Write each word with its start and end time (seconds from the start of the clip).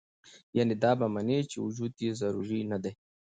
يعني 0.57 0.73
دا 0.83 0.91
به 0.99 1.07
مني 1.13 1.39
چې 1.51 1.57
وجود 1.65 1.91
ئې 2.03 2.09
ضروري 2.21 2.59
نۀ 2.69 2.77
دے 2.83 2.91